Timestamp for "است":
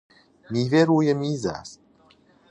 1.45-1.79